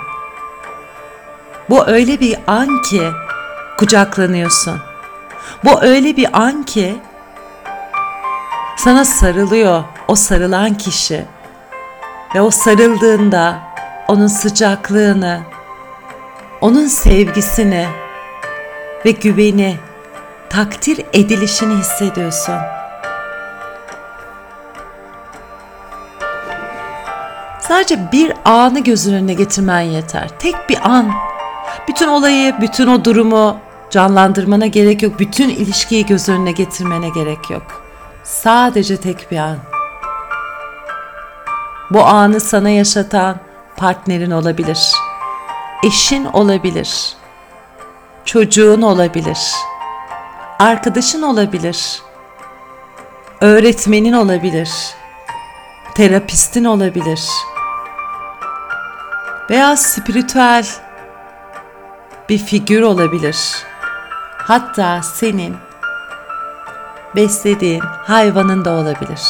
Bu 1.71 1.87
öyle 1.87 2.21
bir 2.21 2.38
an 2.47 2.83
ki 2.83 3.11
kucaklanıyorsun. 3.78 4.78
Bu 5.64 5.83
öyle 5.83 6.16
bir 6.16 6.28
an 6.33 6.62
ki 6.62 6.97
sana 8.84 9.04
sarılıyor 9.04 9.84
o 10.08 10.14
sarılan 10.14 10.74
kişi 10.74 11.24
ve 12.34 12.40
o 12.40 12.50
sarıldığında 12.50 13.58
onun 14.08 14.26
sıcaklığını, 14.26 15.40
onun 16.60 16.86
sevgisini 16.86 17.86
ve 19.04 19.10
güveni, 19.10 19.76
takdir 20.50 21.04
edilişini 21.12 21.74
hissediyorsun. 21.74 22.54
Sadece 27.60 28.12
bir 28.12 28.32
anı 28.44 28.80
gözün 28.80 29.14
önüne 29.14 29.34
getirmen 29.34 29.80
yeter. 29.80 30.28
Tek 30.38 30.68
bir 30.68 30.90
an. 30.90 31.10
Bütün 31.88 32.08
olayı, 32.08 32.54
bütün 32.60 32.86
o 32.86 33.04
durumu 33.04 33.56
canlandırmana 33.90 34.66
gerek 34.66 35.02
yok. 35.02 35.18
Bütün 35.18 35.48
ilişkiyi 35.48 36.06
göz 36.06 36.28
önüne 36.28 36.52
getirmene 36.52 37.08
gerek 37.08 37.50
yok. 37.50 37.83
Sadece 38.25 38.97
tek 38.97 39.31
bir 39.31 39.38
an. 39.38 39.59
Bu 41.90 42.04
anı 42.04 42.40
sana 42.40 42.71
yaşatan 42.71 43.37
partnerin 43.76 44.31
olabilir. 44.31 44.93
Eşin 45.83 46.25
olabilir. 46.25 47.14
Çocuğun 48.25 48.83
olabilir. 48.83 49.39
Arkadaşın 50.58 51.23
olabilir. 51.23 52.02
Öğretmenin 53.41 54.13
olabilir. 54.13 54.71
Terapistin 55.95 56.65
olabilir. 56.65 57.21
Veya 59.50 59.76
spiritüel 59.76 60.67
bir 62.28 62.39
figür 62.39 62.82
olabilir. 62.82 63.37
Hatta 64.39 65.02
senin 65.02 65.56
beslediğin 67.16 67.80
hayvanın 67.80 68.64
da 68.64 68.70
olabilir. 68.70 69.20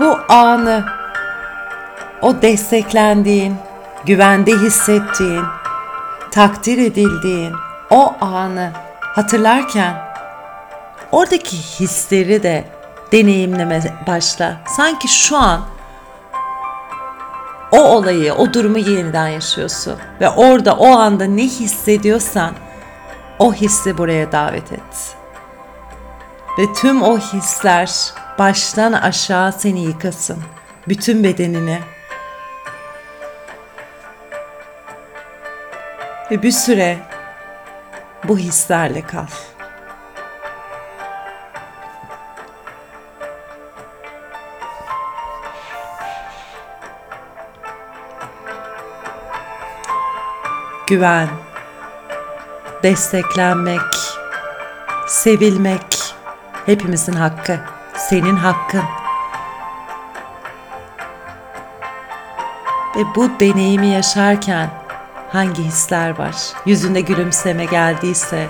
Bu 0.00 0.18
anı 0.28 0.95
o 2.26 2.42
desteklendiğin, 2.42 3.54
güvende 4.06 4.52
hissettiğin, 4.52 5.44
takdir 6.30 6.78
edildiğin 6.78 7.52
o 7.90 8.14
anı 8.20 8.72
hatırlarken 9.00 9.94
oradaki 11.12 11.56
hisleri 11.56 12.42
de 12.42 12.64
deneyimleme 13.12 13.82
başla. 14.06 14.56
Sanki 14.76 15.08
şu 15.08 15.36
an 15.36 15.60
o 17.72 17.78
olayı, 17.78 18.34
o 18.34 18.52
durumu 18.52 18.78
yeniden 18.78 19.28
yaşıyorsun 19.28 19.94
ve 20.20 20.28
orada 20.28 20.76
o 20.76 20.86
anda 20.86 21.24
ne 21.24 21.42
hissediyorsan 21.42 22.54
o 23.38 23.52
hissi 23.52 23.98
buraya 23.98 24.32
davet 24.32 24.72
et. 24.72 25.16
Ve 26.58 26.72
tüm 26.72 27.02
o 27.02 27.18
hisler 27.18 27.90
baştan 28.38 28.92
aşağı 28.92 29.52
seni 29.52 29.80
yıkasın. 29.80 30.38
Bütün 30.88 31.24
bedenini, 31.24 31.78
ve 36.30 36.42
bir 36.42 36.50
süre 36.50 36.98
bu 38.24 38.38
hislerle 38.38 39.02
kal. 39.02 39.26
Güven, 50.86 51.28
desteklenmek, 52.82 53.80
sevilmek 55.06 56.14
hepimizin 56.66 57.12
hakkı, 57.12 57.60
senin 57.96 58.36
hakkın. 58.36 58.84
Ve 62.96 63.00
bu 63.14 63.40
deneyimi 63.40 63.86
yaşarken 63.86 64.70
hangi 65.32 65.62
hisler 65.62 66.18
var? 66.18 66.34
Yüzünde 66.66 67.00
gülümseme 67.00 67.64
geldiyse 67.64 68.46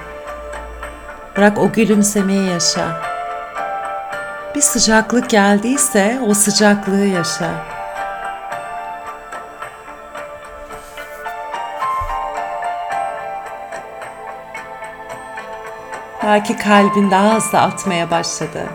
bırak 1.36 1.58
o 1.58 1.72
gülümsemeyi 1.72 2.50
yaşa. 2.50 3.02
Bir 4.54 4.60
sıcaklık 4.60 5.30
geldiyse 5.30 6.20
o 6.26 6.34
sıcaklığı 6.34 7.06
yaşa. 7.06 7.50
Belki 16.24 16.56
kalbin 16.56 17.10
daha 17.10 17.34
hızlı 17.34 17.60
atmaya 17.60 18.10
başladı. 18.10 18.66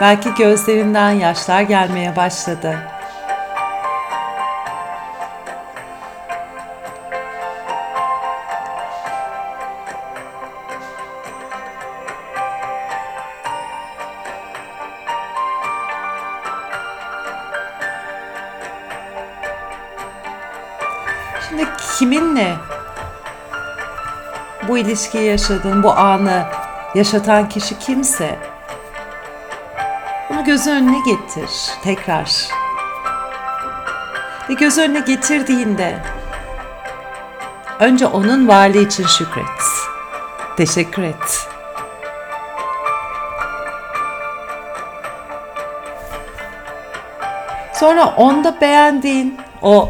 Belki 0.00 0.34
gözlerinden 0.34 1.10
yaşlar 1.10 1.62
gelmeye 1.62 2.16
başladı. 2.16 2.91
İlişkiyi 24.82 25.24
yaşadın, 25.24 25.82
bu 25.82 25.92
anı 25.92 26.46
yaşatan 26.94 27.48
kişi 27.48 27.78
kimse 27.78 28.38
bunu 30.30 30.44
göz 30.44 30.66
önüne 30.66 30.98
getir 31.06 31.50
tekrar. 31.84 32.48
Ve 34.48 34.54
göz 34.54 34.78
önüne 34.78 35.00
getirdiğinde 35.00 36.02
Önce 37.82 38.06
onun 38.06 38.48
varlığı 38.48 38.78
için 38.78 39.06
şükret. 39.06 39.44
Teşekkür 40.56 41.02
et. 41.02 41.48
Sonra 47.72 48.06
onda 48.06 48.60
beğendiğin 48.60 49.40
o 49.62 49.88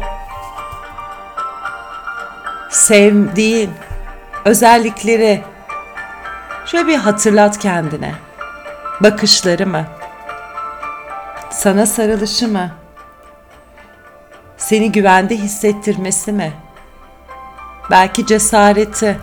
sevdiğin 2.69 3.71
özellikleri 4.45 5.43
şöyle 6.65 6.87
bir 6.87 6.95
hatırlat 6.95 7.59
kendine. 7.59 8.15
Bakışları 9.01 9.67
mı? 9.67 9.85
Sana 11.51 11.85
sarılışı 11.85 12.47
mı? 12.47 12.71
Seni 14.57 14.91
güvende 14.91 15.35
hissettirmesi 15.37 16.31
mi? 16.31 16.53
Belki 17.91 18.25
cesareti. 18.25 19.19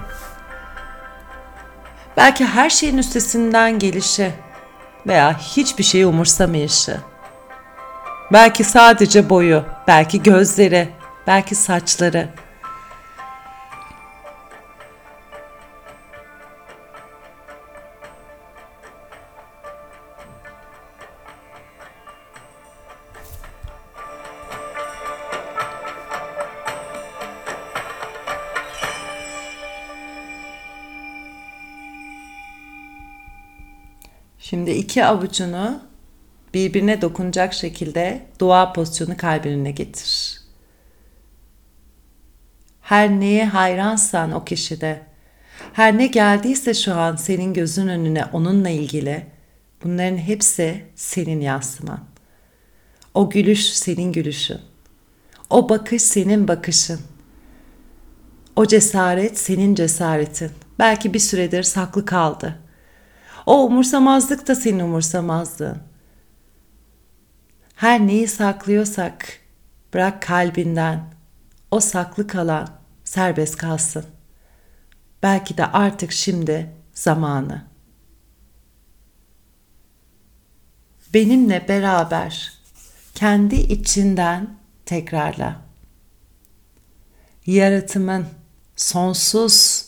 Belki 2.16 2.46
her 2.46 2.70
şeyin 2.70 2.98
üstesinden 2.98 3.78
gelişi 3.78 4.32
veya 5.06 5.38
hiçbir 5.38 5.84
şeyi 5.84 6.06
umursamayışı. 6.06 7.00
Belki 8.32 8.64
sadece 8.64 9.30
boyu, 9.30 9.64
belki 9.86 10.22
gözleri, 10.22 10.88
belki 11.26 11.54
saçları. 11.54 12.28
Şimdi 34.50 34.70
iki 34.70 35.04
avucunu 35.04 35.80
birbirine 36.54 37.02
dokunacak 37.02 37.54
şekilde 37.54 38.26
dua 38.40 38.72
pozisyonu 38.72 39.16
kalbine 39.16 39.70
getir. 39.70 40.40
Her 42.80 43.10
neye 43.10 43.46
hayransan 43.46 44.32
o 44.32 44.44
kişide, 44.44 45.02
her 45.72 45.98
ne 45.98 46.06
geldiyse 46.06 46.74
şu 46.74 46.94
an 46.94 47.16
senin 47.16 47.54
gözün 47.54 47.88
önüne 47.88 48.24
onunla 48.24 48.68
ilgili, 48.68 49.26
bunların 49.84 50.16
hepsi 50.16 50.84
senin 50.94 51.40
yansıman. 51.40 52.04
O 53.14 53.30
gülüş 53.30 53.66
senin 53.66 54.12
gülüşün. 54.12 54.60
O 55.50 55.68
bakış 55.68 56.02
senin 56.02 56.48
bakışın. 56.48 57.00
O 58.56 58.66
cesaret 58.66 59.38
senin 59.38 59.74
cesaretin. 59.74 60.50
Belki 60.78 61.14
bir 61.14 61.18
süredir 61.18 61.62
saklı 61.62 62.04
kaldı. 62.04 62.58
O 63.46 63.66
umursamazlık 63.66 64.48
da 64.48 64.54
senin 64.54 64.80
umursamazlığın. 64.80 65.78
Her 67.76 68.06
neyi 68.06 68.28
saklıyorsak 68.28 69.38
bırak 69.94 70.22
kalbinden. 70.22 71.14
O 71.70 71.80
saklı 71.80 72.26
kalan 72.26 72.68
serbest 73.04 73.56
kalsın. 73.56 74.04
Belki 75.22 75.56
de 75.56 75.66
artık 75.66 76.12
şimdi 76.12 76.70
zamanı. 76.94 77.64
Benimle 81.14 81.68
beraber 81.68 82.52
kendi 83.14 83.54
içinden 83.54 84.56
tekrarla. 84.86 85.56
Yaratımın 87.46 88.26
sonsuz 88.76 89.86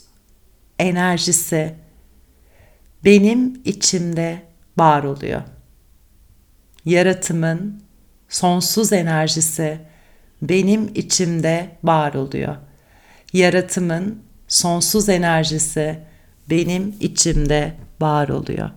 enerjisi 0.79 1.82
benim 3.05 3.63
içimde 3.65 4.43
var 4.79 5.05
oluyor. 5.05 5.43
Yaratımın 6.85 7.83
sonsuz 8.29 8.93
enerjisi 8.93 9.81
benim 10.43 10.91
içimde 10.95 11.77
var 11.85 12.15
oluyor. 12.15 12.57
Yaratımın 13.33 14.23
sonsuz 14.49 15.09
enerjisi 15.09 15.99
benim 16.51 16.97
içimde 17.01 17.75
var 18.01 18.29
oluyor. 18.29 18.71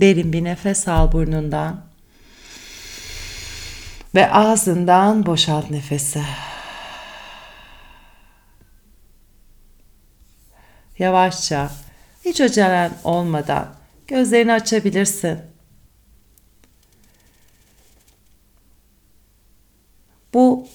Derin 0.00 0.32
bir 0.32 0.44
nefes 0.44 0.88
al 0.88 1.12
burnundan 1.12 1.84
ve 4.14 4.32
ağzından 4.32 5.26
boşalt 5.26 5.70
nefesi. 5.70 6.22
Yavaşça, 10.98 11.70
hiç 12.28 12.40
acelen 12.40 12.92
olmadan 13.04 13.74
gözlerini 14.06 14.52
açabilirsin. 14.52 15.38
Bu 20.34 20.68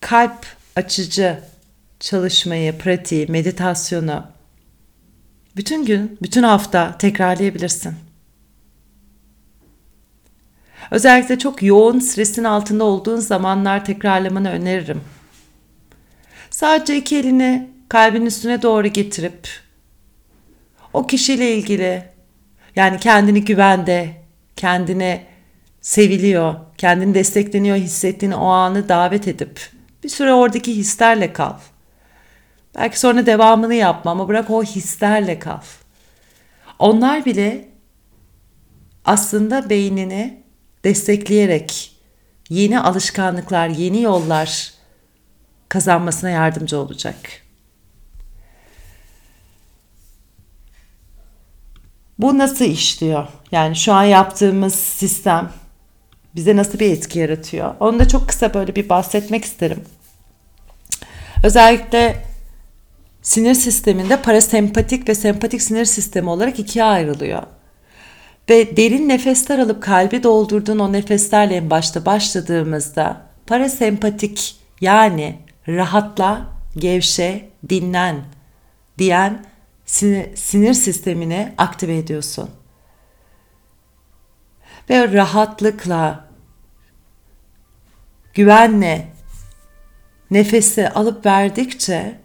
kalp 0.00 0.46
açıcı 0.76 1.40
çalışmayı, 2.00 2.78
pratiği, 2.78 3.26
meditasyonu 3.26 4.26
bütün 5.56 5.84
gün, 5.84 6.18
bütün 6.22 6.42
hafta 6.42 6.98
tekrarlayabilirsin. 6.98 7.94
Özellikle 10.90 11.38
çok 11.38 11.62
yoğun 11.62 11.98
stresin 11.98 12.44
altında 12.44 12.84
olduğun 12.84 13.20
zamanlar 13.20 13.84
tekrarlamanı 13.84 14.50
öneririm. 14.50 15.00
Sadece 16.50 16.96
iki 16.96 17.16
elini 17.16 17.70
kalbin 17.88 18.26
üstüne 18.26 18.62
doğru 18.62 18.86
getirip 18.86 19.48
o 20.92 21.06
kişiyle 21.06 21.54
ilgili 21.54 22.02
yani 22.76 22.98
kendini 23.00 23.44
güvende, 23.44 24.10
kendini 24.56 25.26
seviliyor, 25.80 26.54
kendini 26.78 27.14
destekleniyor 27.14 27.76
hissettiğini 27.76 28.36
o 28.36 28.46
anı 28.46 28.88
davet 28.88 29.28
edip 29.28 29.70
bir 30.04 30.08
süre 30.08 30.32
oradaki 30.32 30.76
hislerle 30.76 31.32
kal. 31.32 31.58
Belki 32.76 33.00
sonra 33.00 33.26
devamını 33.26 33.74
yapma 33.74 34.10
ama 34.10 34.28
bırak 34.28 34.50
o 34.50 34.62
hislerle 34.64 35.38
kal. 35.38 35.60
Onlar 36.78 37.24
bile 37.24 37.68
aslında 39.04 39.70
beynini 39.70 40.42
destekleyerek 40.84 41.96
yeni 42.48 42.80
alışkanlıklar, 42.80 43.68
yeni 43.68 44.02
yollar 44.02 44.72
kazanmasına 45.68 46.30
yardımcı 46.30 46.78
olacak. 46.78 47.16
Bu 52.18 52.38
nasıl 52.38 52.64
işliyor? 52.64 53.28
Yani 53.52 53.76
şu 53.76 53.92
an 53.92 54.04
yaptığımız 54.04 54.74
sistem 54.74 55.50
bize 56.34 56.56
nasıl 56.56 56.78
bir 56.78 56.92
etki 56.92 57.18
yaratıyor? 57.18 57.74
Onu 57.80 57.98
da 57.98 58.08
çok 58.08 58.28
kısa 58.28 58.54
böyle 58.54 58.76
bir 58.76 58.88
bahsetmek 58.88 59.44
isterim. 59.44 59.84
Özellikle 61.44 62.22
sinir 63.22 63.54
sisteminde 63.54 64.22
parasempatik 64.22 65.08
ve 65.08 65.14
sempatik 65.14 65.62
sinir 65.62 65.84
sistemi 65.84 66.30
olarak 66.30 66.58
ikiye 66.58 66.84
ayrılıyor. 66.84 67.42
Ve 68.48 68.76
derin 68.76 69.08
nefesler 69.08 69.58
alıp 69.58 69.82
kalbi 69.82 70.22
doldurduğun 70.22 70.78
o 70.78 70.92
nefeslerle 70.92 71.54
en 71.54 71.70
başta 71.70 72.06
başladığımızda 72.06 73.22
parasempatik 73.46 74.56
yani 74.80 75.38
rahatla, 75.68 76.40
gevşe, 76.76 77.48
dinlen 77.68 78.16
diyen 78.98 79.44
sinir, 79.88 80.74
sistemini 80.74 81.54
aktive 81.58 81.96
ediyorsun. 81.96 82.50
Ve 84.90 85.12
rahatlıkla, 85.12 86.28
güvenle 88.34 89.12
nefesi 90.30 90.88
alıp 90.88 91.26
verdikçe 91.26 92.18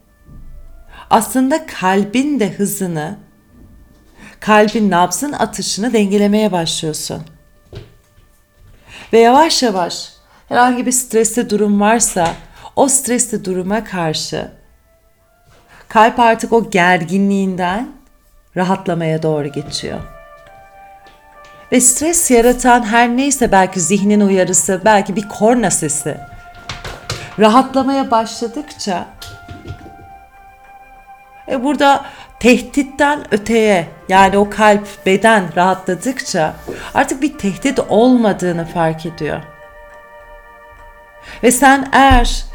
aslında 1.10 1.66
kalbin 1.66 2.40
de 2.40 2.52
hızını, 2.52 3.20
kalbin 4.40 4.92
nabzın 4.92 5.32
atışını 5.32 5.94
dengelemeye 5.94 6.52
başlıyorsun. 6.52 7.24
Ve 9.14 9.20
yavaş 9.20 9.64
yavaş 9.64 10.14
herhangi 10.50 10.86
bir 10.86 10.92
stresli 10.92 11.50
durum 11.50 11.82
varsa 11.82 12.34
o 12.76 12.88
stresli 12.88 13.46
duruma 13.46 13.84
karşı 13.84 14.63
kalp 15.94 16.20
artık 16.20 16.54
o 16.54 16.70
gerginliğinden 16.70 17.88
rahatlamaya 18.58 19.24
doğru 19.24 19.48
geçiyor. 19.48 20.00
Ve 21.72 21.82
stres 21.82 22.32
yaratan 22.32 22.84
her 22.84 23.10
neyse 23.10 23.52
belki 23.52 23.80
zihnin 23.80 24.22
uyarısı, 24.22 24.82
belki 24.86 25.16
bir 25.16 25.30
korna 25.30 25.72
sesi 25.72 26.18
rahatlamaya 27.40 28.12
başladıkça 28.12 29.06
e 31.48 31.64
burada 31.64 32.06
tehditten 32.40 33.34
öteye 33.34 33.88
yani 34.10 34.38
o 34.38 34.50
kalp, 34.50 35.06
beden 35.06 35.56
rahatladıkça 35.56 36.54
artık 36.94 37.22
bir 37.22 37.38
tehdit 37.38 37.80
olmadığını 37.80 38.66
fark 38.66 39.06
ediyor. 39.06 39.42
Ve 41.44 41.52
sen 41.52 41.90
eğer 41.92 42.46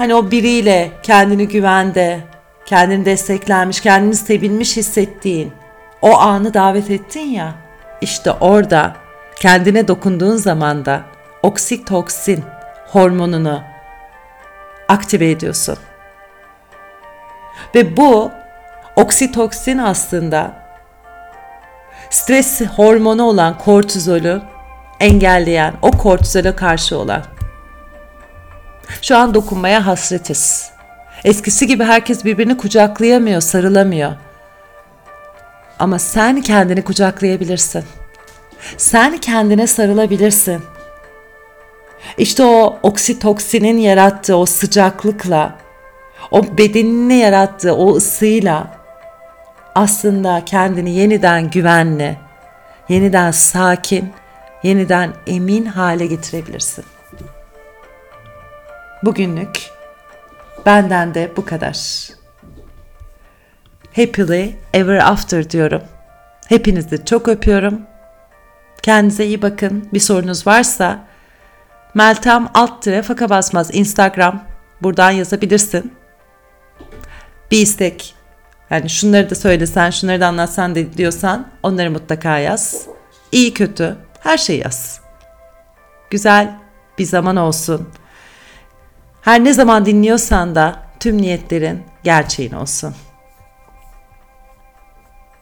Hani 0.00 0.14
o 0.14 0.30
biriyle 0.30 0.90
kendini 1.02 1.48
güvende, 1.48 2.20
kendini 2.66 3.04
desteklenmiş, 3.04 3.80
kendini 3.80 4.16
sevilmiş 4.16 4.76
hissettiğin 4.76 5.52
o 6.02 6.18
anı 6.18 6.54
davet 6.54 6.90
ettin 6.90 7.20
ya. 7.20 7.54
İşte 8.00 8.32
orada 8.32 8.96
kendine 9.36 9.88
dokunduğun 9.88 10.36
zaman 10.36 10.84
da 10.84 11.02
oksitoksin 11.42 12.44
hormonunu 12.92 13.62
aktive 14.88 15.30
ediyorsun. 15.30 15.78
Ve 17.74 17.96
bu 17.96 18.30
oksitoksin 18.96 19.78
aslında 19.78 20.52
stres 22.10 22.60
hormonu 22.60 23.22
olan 23.22 23.58
kortizolü 23.58 24.42
engelleyen, 25.00 25.74
o 25.82 25.90
kortizola 25.90 26.56
karşı 26.56 26.98
olan. 26.98 27.22
Şu 29.02 29.16
an 29.16 29.34
dokunmaya 29.34 29.86
hasretiz. 29.86 30.70
Eskisi 31.24 31.66
gibi 31.66 31.84
herkes 31.84 32.24
birbirini 32.24 32.56
kucaklayamıyor, 32.56 33.40
sarılamıyor. 33.40 34.12
Ama 35.78 35.98
sen 35.98 36.40
kendini 36.40 36.82
kucaklayabilirsin. 36.84 37.84
Sen 38.76 39.18
kendine 39.18 39.66
sarılabilirsin. 39.66 40.62
İşte 42.18 42.44
o 42.44 42.78
oksitoksinin 42.82 43.78
yarattığı 43.78 44.36
o 44.36 44.46
sıcaklıkla, 44.46 45.56
o 46.30 46.58
bedenine 46.58 47.16
yarattığı 47.18 47.74
o 47.74 47.96
ısıyla 47.96 48.66
aslında 49.74 50.42
kendini 50.46 50.90
yeniden 50.90 51.50
güvenli, 51.50 52.16
yeniden 52.88 53.30
sakin, 53.30 54.12
yeniden 54.62 55.12
emin 55.26 55.66
hale 55.66 56.06
getirebilirsin. 56.06 56.84
Bugünlük 59.02 59.70
benden 60.66 61.14
de 61.14 61.32
bu 61.36 61.44
kadar. 61.44 61.76
Happily 63.96 64.54
ever 64.74 64.98
after 64.98 65.50
diyorum. 65.50 65.82
Hepinizi 66.48 67.04
çok 67.04 67.28
öpüyorum. 67.28 67.80
Kendinize 68.82 69.26
iyi 69.26 69.42
bakın. 69.42 69.88
Bir 69.92 70.00
sorunuz 70.00 70.46
varsa 70.46 71.10
Meltem 71.94 72.48
alt 72.54 72.82
tire 72.82 73.02
faka 73.02 73.30
basmaz 73.30 73.70
Instagram. 73.72 74.44
Buradan 74.82 75.10
yazabilirsin. 75.10 75.94
Bir 77.50 77.58
istek. 77.58 78.14
Yani 78.70 78.90
şunları 78.90 79.30
da 79.30 79.34
söylesen, 79.34 79.90
şunları 79.90 80.20
da 80.20 80.26
anlatsan 80.26 80.74
de 80.74 80.92
diyorsan 80.92 81.48
onları 81.62 81.90
mutlaka 81.90 82.38
yaz. 82.38 82.86
İyi 83.32 83.54
kötü 83.54 83.96
her 84.20 84.38
şeyi 84.38 84.60
yaz. 84.60 85.00
Güzel 86.10 86.58
bir 86.98 87.04
zaman 87.04 87.36
olsun. 87.36 87.88
Her 89.22 89.44
ne 89.44 89.52
zaman 89.52 89.86
dinliyorsan 89.86 90.54
da 90.54 90.82
tüm 91.00 91.22
niyetlerin 91.22 91.82
gerçeğin 92.04 92.52
olsun. 92.52 92.94